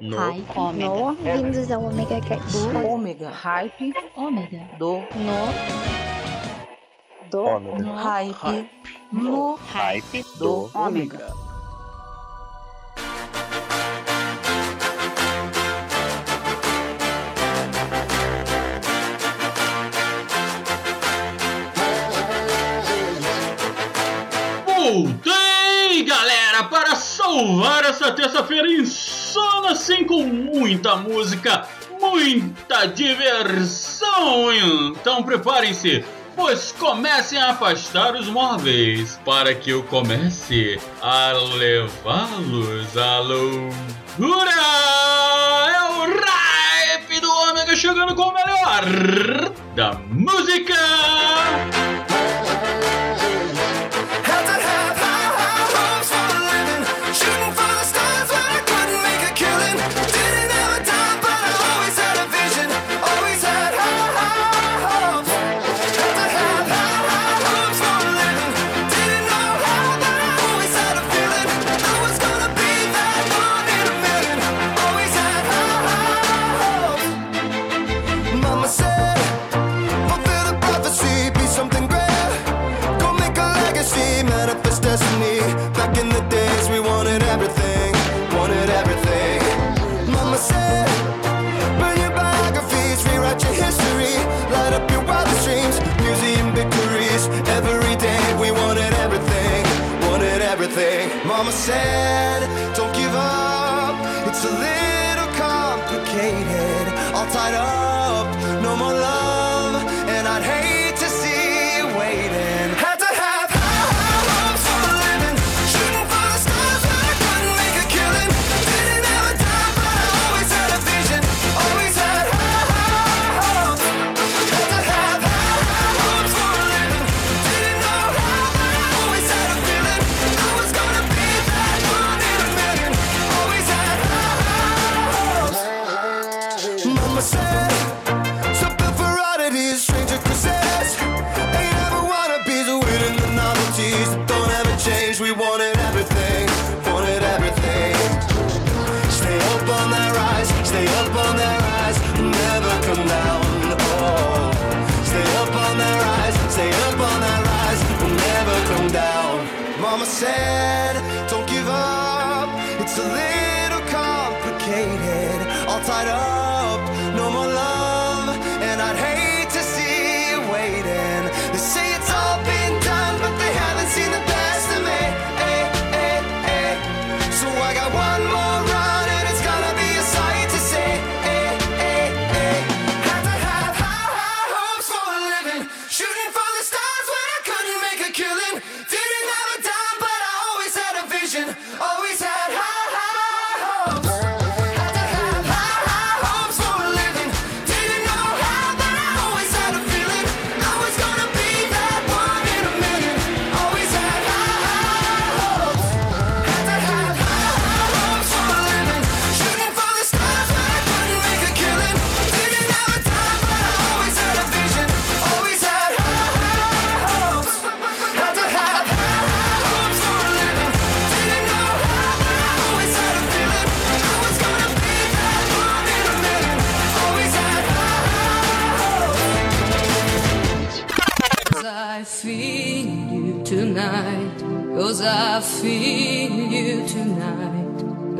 [0.00, 0.16] No.
[0.16, 0.78] Hype.
[0.78, 1.12] No.
[1.16, 2.52] Bem-vindos ao Omega Cast.
[2.52, 3.30] Do Ômega.
[3.30, 3.92] Hype.
[4.14, 4.60] Ômega.
[4.78, 4.98] Do.
[5.16, 5.52] No.
[7.28, 7.58] Do.
[7.58, 7.94] No.
[7.96, 8.32] Hype.
[8.32, 8.70] Hype.
[9.10, 9.56] No.
[9.56, 10.24] Hype.
[10.38, 10.70] Do.
[10.72, 11.34] Ômega.
[24.64, 31.68] Voltei, galera, para salvar essa terça-feira insana Persona assim com muita música,
[32.00, 34.50] muita diversão.
[34.54, 36.02] Então preparem-se,
[36.34, 44.50] pois comecem a afastar os móveis para que eu comece a levá-los à loucura.
[45.74, 50.74] É o rap do Ômega chegando com o melhor da música.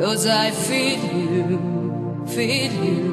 [0.09, 3.08] Cause I feel you, feel you.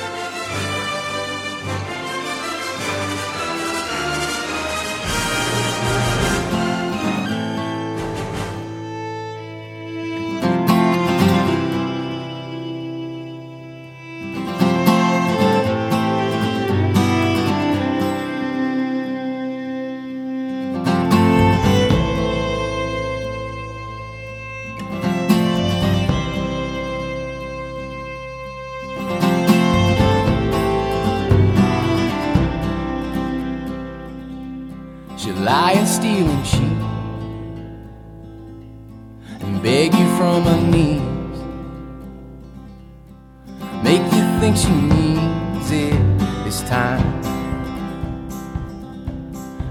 [46.66, 47.24] Time.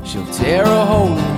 [0.05, 1.34] She'll tear a hole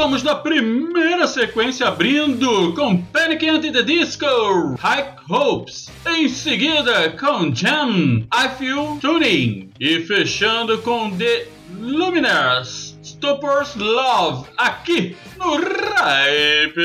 [0.00, 3.46] voltamos na primeira sequência abrindo com Panic!
[3.46, 5.90] at the Disco, High Hopes.
[6.08, 9.70] Em seguida com Jam, I Feel Tuning.
[9.78, 14.48] E fechando com The Luminous, Stupors Love.
[14.56, 16.80] Aqui no Ripe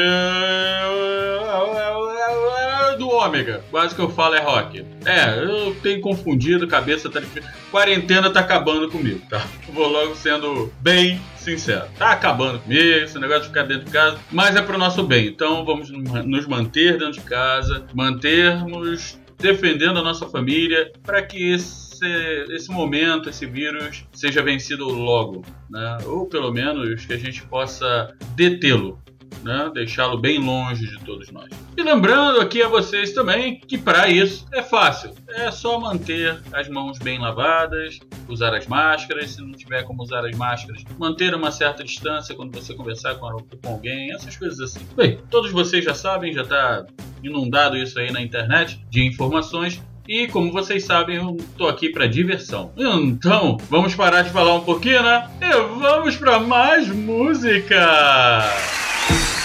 [2.96, 3.64] do Ômega.
[3.70, 4.86] Quase que eu falo é rock.
[5.06, 7.50] É, eu tenho confundido, cabeça tá difícil.
[7.72, 9.46] Quarentena tá acabando comigo, tá?
[9.70, 11.86] Vou logo sendo bem sincero.
[11.98, 15.28] Tá acabando comigo, esse negócio de ficar dentro de casa, mas é pro nosso bem.
[15.28, 22.46] Então vamos nos manter dentro de casa, mantermos defendendo a nossa família para que esse,
[22.50, 25.98] esse momento, esse vírus seja vencido logo, né?
[26.06, 29.00] Ou pelo menos que a gente possa detê-lo
[29.44, 29.72] né?
[29.74, 31.50] deixá-lo bem longe de todos nós.
[31.77, 36.68] E lembrando aqui a vocês também que para isso é fácil, é só manter as
[36.70, 41.51] mãos bem lavadas, usar as máscaras, se não tiver como usar as máscaras, manter uma
[41.51, 43.25] certa distância quando você conversar com,
[43.63, 44.86] alguém, essas coisas assim.
[44.96, 46.86] Bem, todos vocês já sabem, já está
[47.24, 49.82] inundado isso aí na internet de informações.
[50.08, 52.72] E como vocês sabem, eu tô aqui para diversão.
[52.77, 55.27] Então, vamos parar de falar um pouquinho, né?
[55.42, 57.84] E vamos para mais música!
[59.10, 59.45] you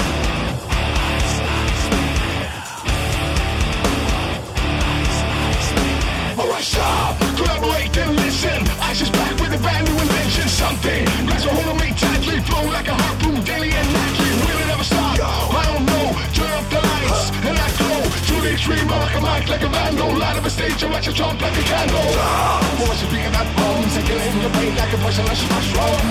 [18.61, 18.89] Extreme.
[18.93, 20.13] I'm like a mic, like a vandal.
[20.17, 22.05] Light up a stage, I watch it jump like a candle.
[22.77, 26.05] Voices beating that bones, circulating your brain like a that's mushroom.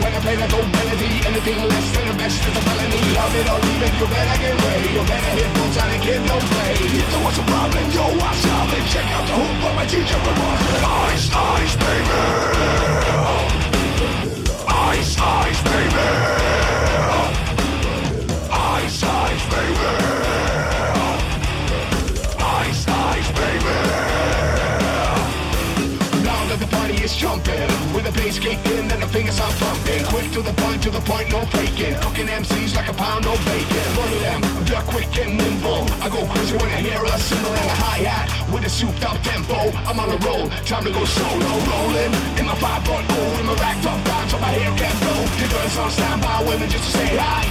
[0.00, 2.96] When I play that old melody, anything less than the best is a felony.
[3.12, 4.88] Love it or leave it, you better get ready.
[4.96, 6.72] You better hit time and kid, don't play.
[6.80, 9.84] If there was a problem, yo, watch out and check out the hoop of my
[9.84, 10.64] teacher remarks.
[11.12, 12.20] Ice, ice, baby.
[14.64, 16.08] Ice, ice, baby.
[18.48, 20.21] Ice, ice, baby.
[27.02, 27.66] Is jumping.
[27.94, 30.90] With the bass kicked in and the fingers are pumping Quick to the point, to
[30.90, 31.94] the point, no faking.
[32.00, 33.86] Cooking MCs like a pound of bacon.
[33.98, 35.82] One of them, they're quick and nimble.
[35.98, 38.28] I go crazy when I hear a cymbal and a hi-hat.
[38.52, 42.12] With a souped up tempo I'm on a roll, time to go solo Rolling.
[42.38, 45.20] In my 5.0 In my racked up box so my hair can't blow.
[45.42, 47.42] The girls on standby women just to say hi.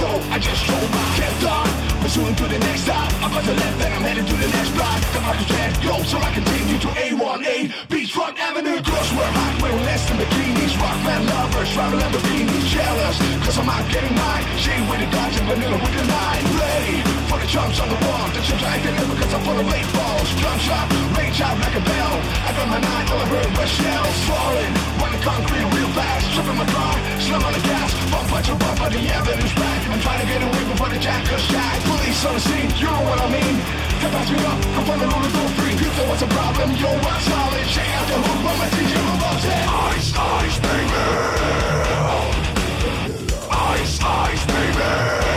[0.00, 3.56] Yo, I just drove my kept on Pursuing to the next stop I'm about to
[3.56, 6.76] left and I'm headed to the next block The market can't go so I continue
[6.84, 12.68] to A1A Beachfront Avenue Cause we're hot, we're less than bikinis Rockman lovers, travel Lamborghinis
[12.68, 16.44] Jealous, cause I'm out getting mine Shade with the Dodge and vanilla with the nine
[16.60, 19.64] Ready for the jumps on the wall The chips I deliver cause I'm full of
[19.64, 20.84] late balls Drum shot,
[21.16, 22.14] range out like a bell
[22.44, 26.60] I got my nine, all I heard was shells Falling, running concrete real fast Tripping
[26.60, 30.00] my car, slam on the gas Bump bunch of bump on the evidence back I'm
[30.04, 33.18] trying to get away before the jackers jack Police on the scene, you know what
[33.18, 33.56] I mean.
[34.00, 36.76] Come pass me up, come from the roller door free If there was a problem,
[36.76, 40.92] yo, I'm solid Check out the hook, but my teacher loves it Ice, ice, baby.
[43.50, 45.33] Ice, ice, baby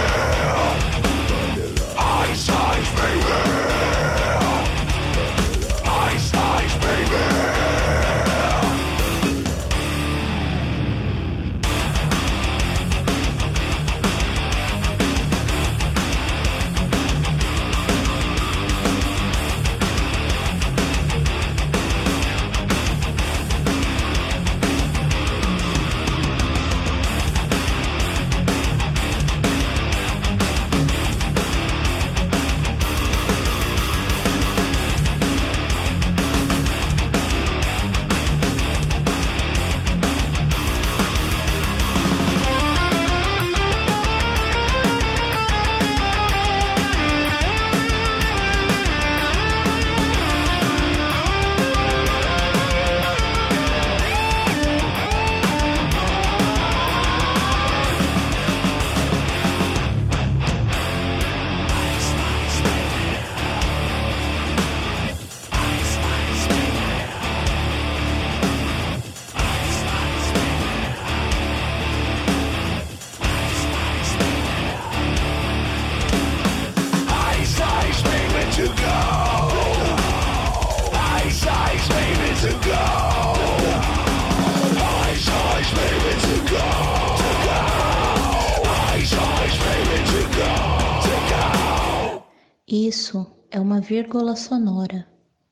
[94.18, 95.08] vírgula sonora,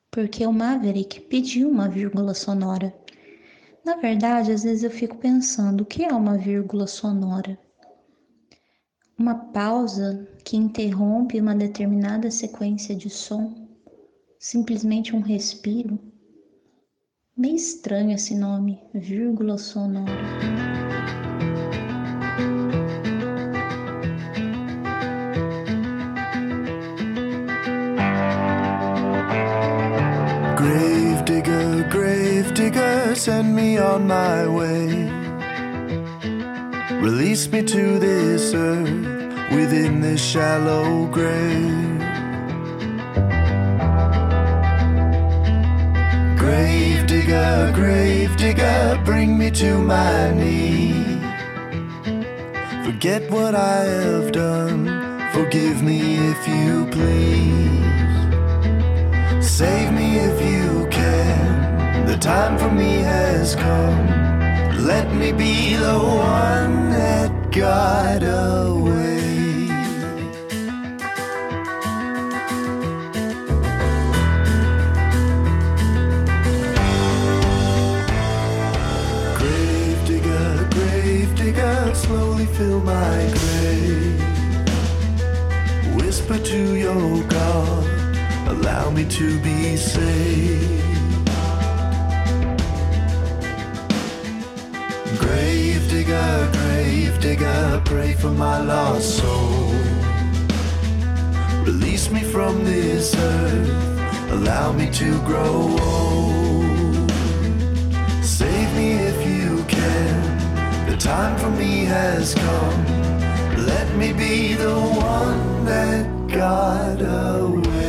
[0.09, 2.91] porque o Maverick pediu uma vírgula sonora.
[3.85, 7.59] Na verdade, às vezes eu fico pensando, o que é uma vírgula sonora?
[9.15, 13.53] Uma pausa que interrompe uma determinada sequência de som?
[14.39, 15.99] Simplesmente um respiro?
[17.37, 21.04] Meio estranho esse nome, vírgula sonora.
[31.95, 34.85] Grave digger, send me on my way.
[36.99, 39.05] Release me to this earth
[39.55, 41.99] within this shallow grave.
[46.37, 51.21] Grave digger, grave digger, bring me to my knee.
[52.83, 54.79] Forget what I have done,
[55.31, 58.04] forgive me if you please.
[62.15, 64.07] The time for me has come.
[64.87, 69.67] Let me be the one that got away.
[79.37, 84.23] Grave digger, grave digger, slowly fill my grave.
[85.97, 87.83] Whisper to your God,
[88.47, 90.54] allow me to be saved.
[97.15, 99.73] Grave digger, pray for my lost soul.
[101.65, 107.11] Release me from this earth, allow me to grow old.
[108.23, 112.85] Save me if you can, the time for me has come.
[113.65, 117.84] Let me be the one that got away.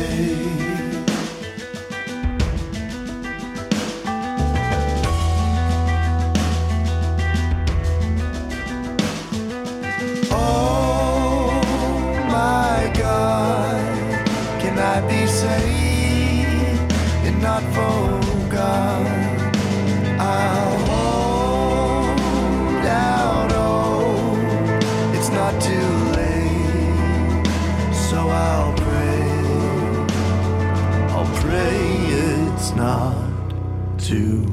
[14.97, 16.91] I be saved
[17.27, 19.05] and not forgot?
[20.19, 22.17] I'll hold
[22.83, 24.39] out hope.
[25.15, 27.45] It's not too late,
[27.93, 29.21] so I'll pray.
[31.13, 31.77] I'll pray
[32.23, 33.29] it's not
[33.99, 34.46] too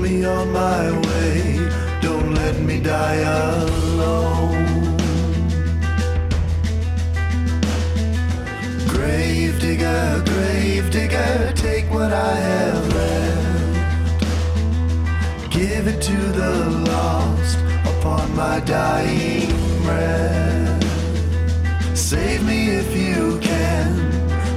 [0.00, 1.68] Me on my way,
[2.00, 4.96] don't let me die alone.
[8.86, 14.20] Grave digger, grave digger, take what I have left.
[15.50, 17.58] Give it to the lost
[17.96, 19.50] upon my dying
[19.82, 20.84] breath.
[21.98, 23.96] Save me if you can.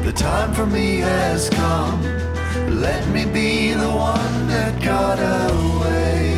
[0.04, 2.21] The time for me has come.
[2.82, 6.34] Let me be the one that got away.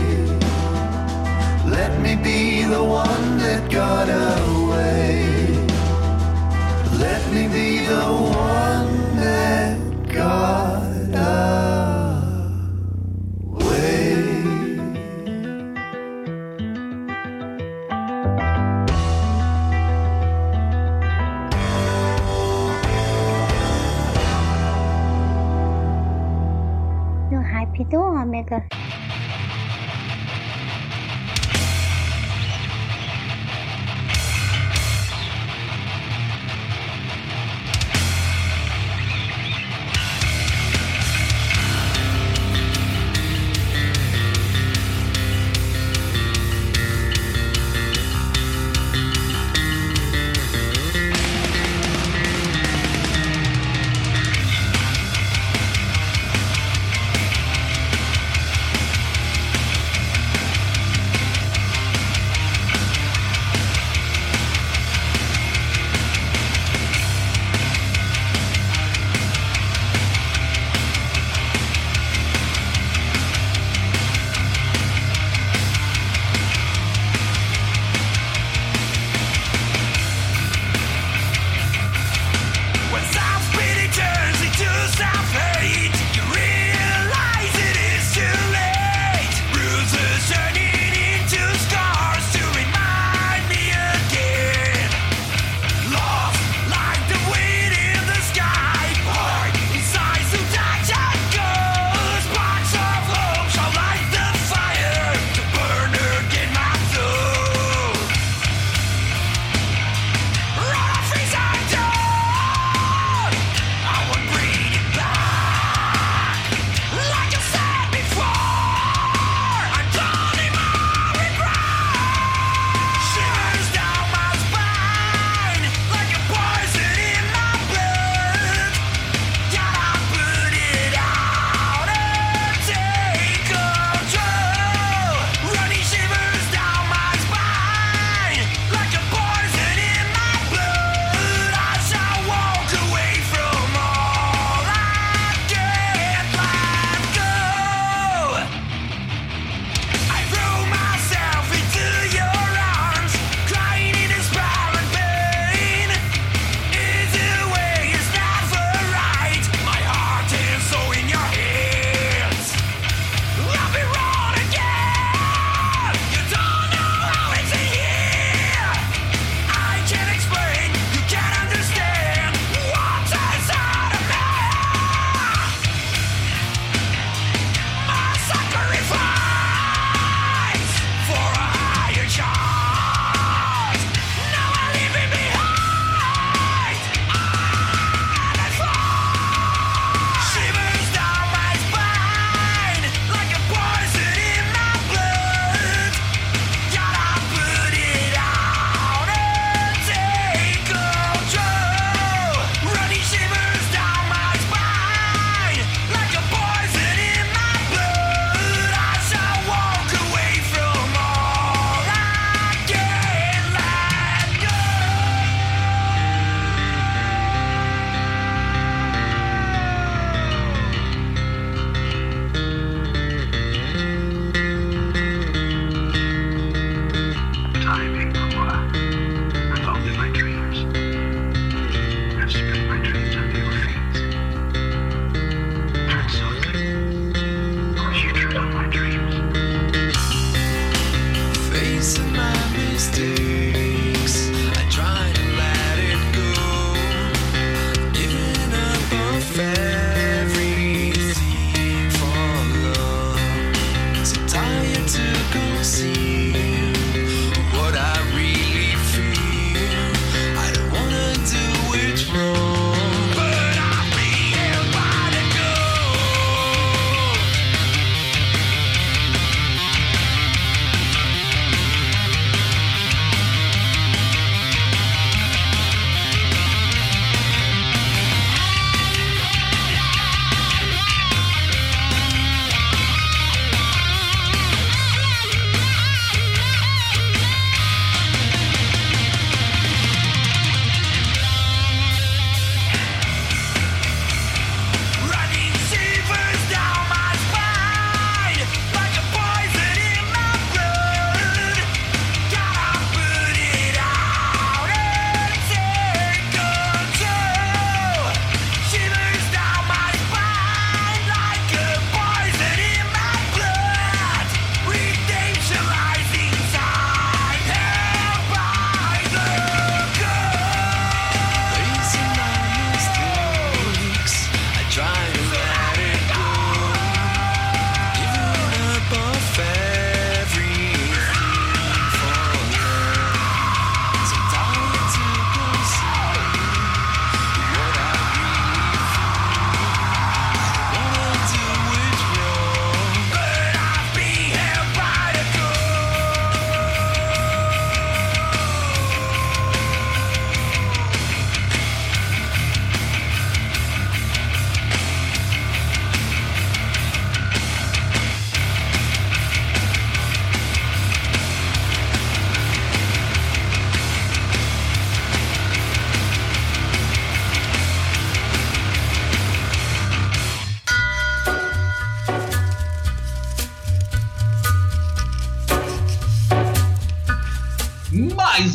[1.65, 5.23] Let me be the one that got away.
[6.99, 9.77] Let me be the one that
[10.13, 11.82] got away.
[28.45, 28.82] Do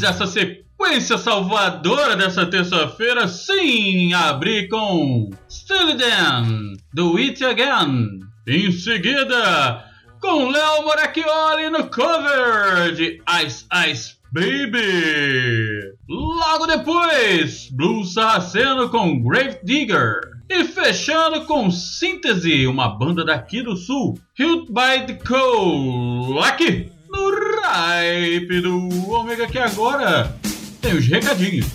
[0.09, 5.31] essa sequência salvadora dessa terça-feira, sim, abri com
[5.69, 8.21] Then, Do It Again.
[8.47, 9.85] Em seguida,
[10.21, 15.93] com Léo Moracchioli no cover de Ice Ice Baby.
[16.09, 20.21] Logo depois, Blues Sarraceno com Grave Digger.
[20.49, 26.39] E fechando com Síntese, uma banda daqui do sul, Hit by the Cold.
[26.39, 26.91] Aqui,
[27.71, 30.37] Ripe do Ômega, que agora
[30.81, 31.66] tem os recadinhos.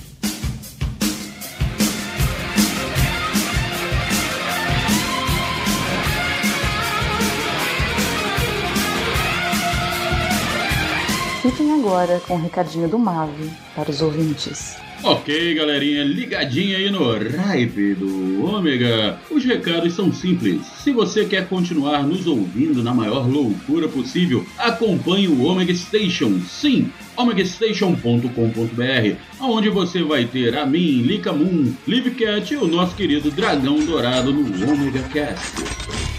[11.41, 14.77] Fiquem agora com o recadinho do Mave para os ouvintes.
[15.05, 19.19] Ok, galerinha, ligadinha aí no Ripe do Ômega.
[19.29, 20.65] Os recados são simples.
[20.81, 26.39] Se você quer continuar nos ouvindo na maior loucura possível, acompanhe o Omega Station.
[26.47, 33.31] Sim, omegastation.com.br, onde você vai ter a mim, Lika Moon, Livcat e o nosso querido
[33.31, 35.63] Dragão Dourado no Omega Cast.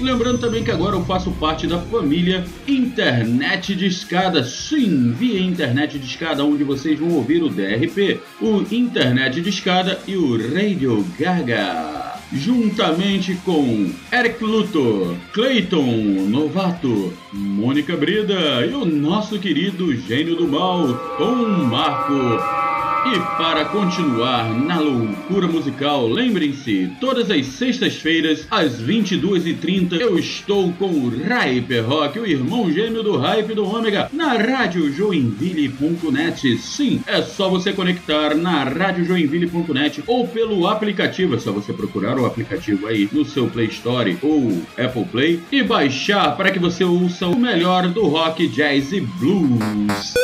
[0.01, 4.43] Lembrando também que agora eu faço parte da família Internet de Escada.
[4.43, 10.01] Sim, via Internet de Escada, onde vocês vão ouvir o DRP, o Internet de Escada
[10.07, 12.14] e o Radio Gaga.
[12.33, 20.93] Juntamente com Eric Luthor, Clayton Novato, Mônica Breda e o nosso querido gênio do mal,
[21.19, 22.65] Tom Marco.
[23.07, 30.87] E para continuar na loucura musical, lembrem-se, todas as sextas-feiras, às 22h30, eu estou com
[30.87, 36.57] o Hyper Rock, o irmão gêmeo do Hype do Ômega, na Rádio Joinville.net.
[36.57, 42.24] Sim, é só você conectar na radiojoinville.net ou pelo aplicativo, é só você procurar o
[42.27, 47.27] aplicativo aí no seu Play Store ou Apple Play e baixar para que você ouça
[47.27, 50.15] o melhor do rock, jazz e blues.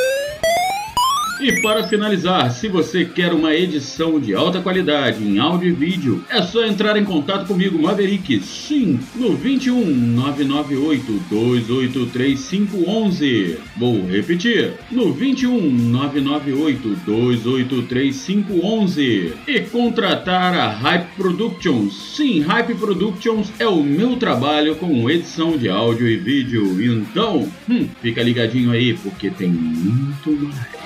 [1.41, 6.23] E para finalizar, se você quer uma edição de alta qualidade em áudio e vídeo,
[6.29, 13.59] é só entrar em contato comigo, Maverick, sim, no 21 998 283511.
[13.75, 19.33] Vou repetir, no 21 998 283511.
[19.49, 21.95] E contratar a Hype Productions.
[22.17, 26.85] Sim, Hype Productions é o meu trabalho com edição de áudio e vídeo.
[26.85, 30.80] Então, hum, fica ligadinho aí porque tem muito mais.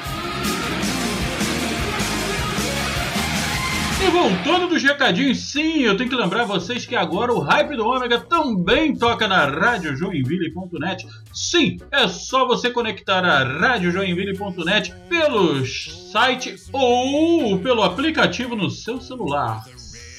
[4.05, 7.87] E voltando dos recadinhos, sim, eu tenho que lembrar vocês que agora o Hype do
[7.87, 11.07] Ômega também toca na radiojoinville.net.
[11.33, 19.65] Sim, é só você conectar a radiojoinville.net pelo site ou pelo aplicativo no seu celular.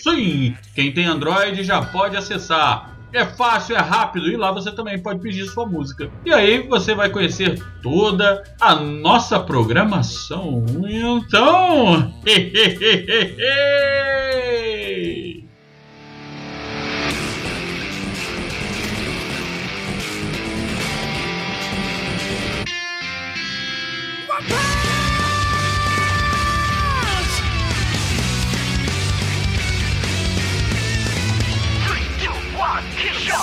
[0.01, 2.94] Sim, quem tem Android já pode acessar.
[3.13, 6.09] É fácil, é rápido e lá você também pode pedir sua música.
[6.25, 10.65] E aí você vai conhecer toda a nossa programação.
[10.87, 12.11] Então,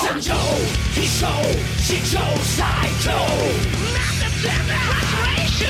[0.01, 0.35] 神州
[0.95, 1.29] 飛翔
[1.79, 2.21] 史上
[2.57, 2.65] 最
[3.01, 3.13] 強
[3.93, 4.67] Massive d a m a
[5.47, 5.67] g e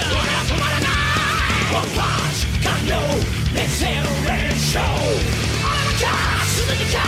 [0.46, 0.88] 止まらない
[1.74, 2.70] One punch た
[7.00, 7.02] い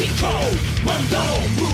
[0.00, 0.32] Chico,
[0.82, 1.69] Mandou,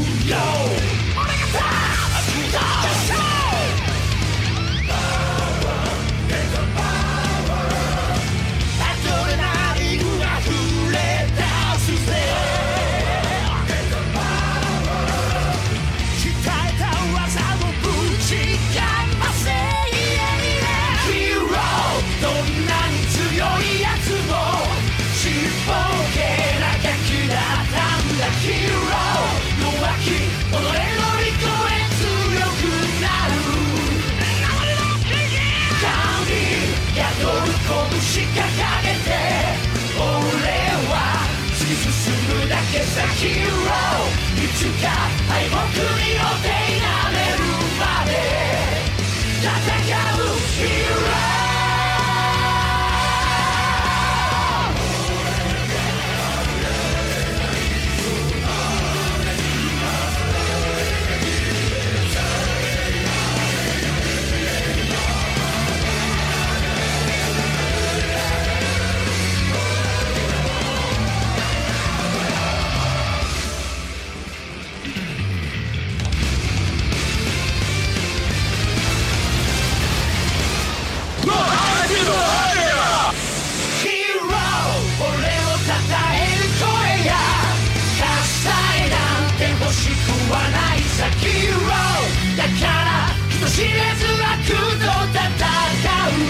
[93.57, 96.20] 知れず悪と戦う。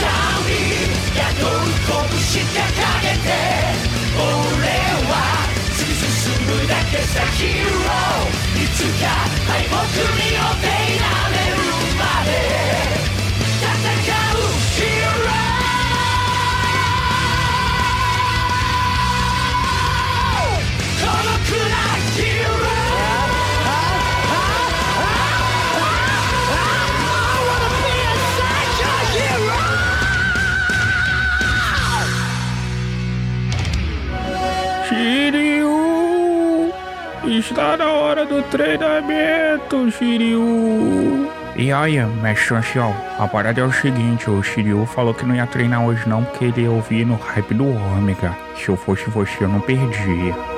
[0.00, 0.58] 神
[1.14, 1.54] 宿る
[1.86, 2.58] 拳掲
[3.02, 3.30] げて
[4.18, 4.26] 俺
[5.06, 5.14] は
[5.70, 6.02] 突き進
[6.46, 9.06] むだけさヒーローいつか
[9.46, 9.76] 敗北
[10.18, 10.57] によって
[37.50, 41.30] Está na hora do treinamento, Shiryu!
[41.56, 45.46] E aí, mestre ancião, a parada é o seguinte, o Shiryu falou que não ia
[45.46, 48.36] treinar hoje não porque ele ia ouvir no hype do Ômega.
[48.54, 50.57] Se eu fosse você, eu não perdia.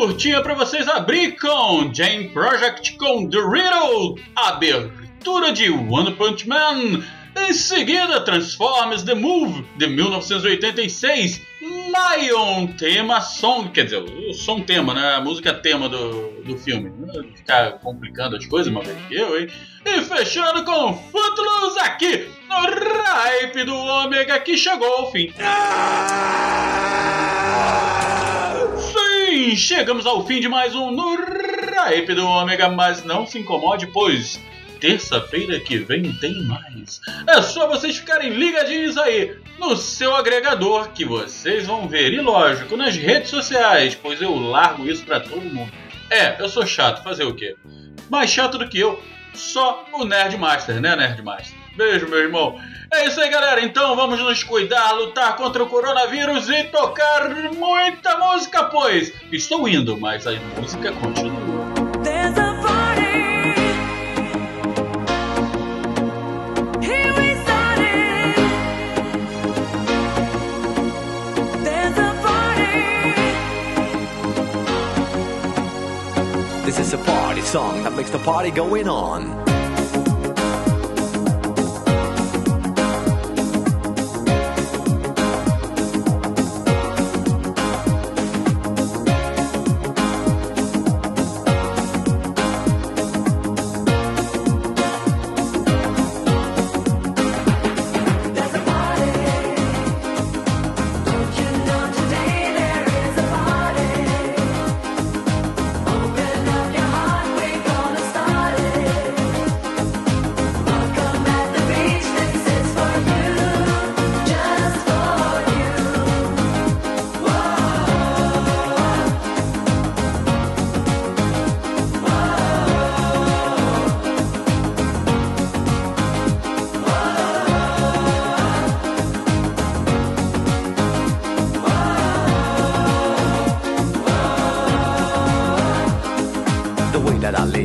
[0.00, 7.04] Curtinha pra vocês abrir com Jane Project com The Riddle, abertura de One Punch Man,
[7.36, 14.94] em seguida Transformers The Move de 1986, Lion tema song, quer dizer, o som tema,
[14.94, 15.16] né?
[15.16, 16.90] A música tema do, do filme.
[17.36, 19.48] Ficar complicando as coisas, uma vez que eu, hein?
[19.84, 25.30] E fechando com Footloose aqui no Hype do Ômega que chegou ao fim.
[29.40, 31.16] Sim, chegamos ao fim de mais um no
[32.14, 34.38] do Ômega, mas não se incomode, pois
[34.78, 37.00] terça-feira que vem tem mais.
[37.26, 42.12] É só vocês ficarem ligadinhos aí no seu agregador que vocês vão ver.
[42.12, 45.72] E lógico, nas redes sociais, pois eu largo isso pra todo mundo.
[46.10, 47.56] É, eu sou chato, fazer o quê?
[48.10, 51.59] Mais chato do que eu, só o Nerd Master, né, Nerd Master?
[51.80, 52.60] Beijo, meu irmão.
[52.92, 53.64] É isso aí, galera.
[53.64, 59.96] Então vamos nos cuidar, lutar contra o coronavírus e tocar muita música, pois estou indo,
[59.96, 61.40] mas a música continua.
[62.04, 63.00] There's a party.
[66.84, 68.34] Here we started.
[71.64, 73.24] There's a party.
[76.66, 79.49] This is a party song that makes the party going on.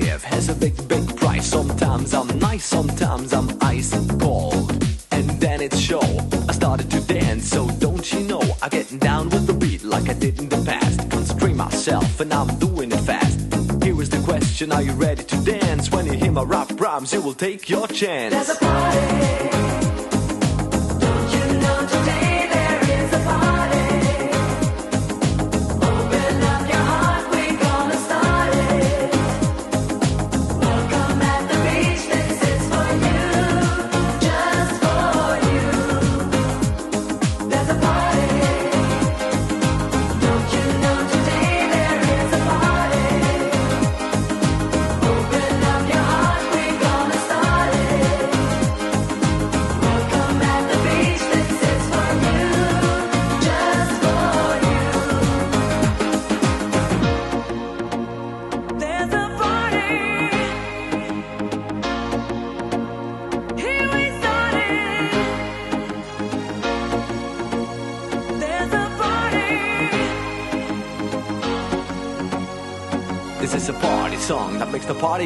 [0.03, 1.45] Has a big, big price.
[1.45, 4.71] Sometimes I'm nice, sometimes I'm ice cold.
[5.11, 6.01] And then it's show.
[6.49, 8.41] I started to dance, so don't you know?
[8.61, 11.09] I get down with the beat like I did in the past.
[11.09, 13.39] Constrain myself, and I'm doing it fast.
[13.83, 15.91] Here is the question Are you ready to dance?
[15.91, 18.33] When you hear my rap rhymes, you will take your chance.
[18.33, 19.94] There's a party.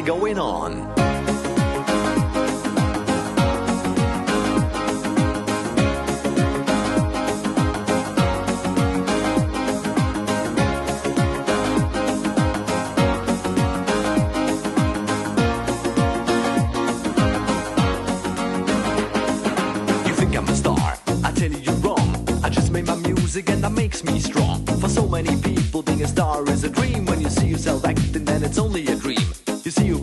[0.02, 0.89] Going on.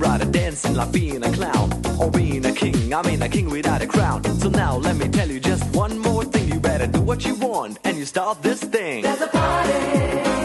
[0.07, 2.93] See, you'd dancing like being a clown or being a king.
[2.93, 4.23] I mean, a king without a crown.
[4.39, 6.47] So now let me tell you just one more thing.
[6.47, 9.03] You better do what you want and you start this thing.
[9.03, 10.36] There's a party.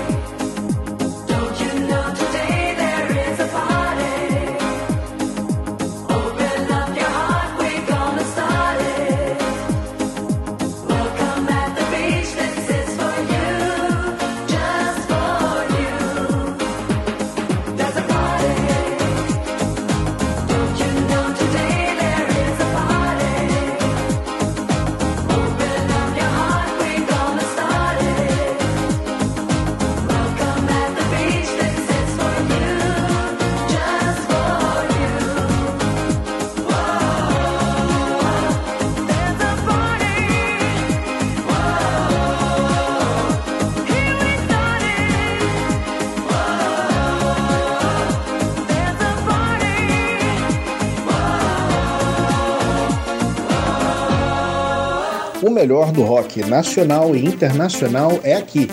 [55.62, 58.68] Melhor do rock nacional e internacional é aqui,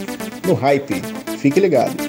[0.46, 1.04] no Hype.
[1.38, 2.09] Fique ligado.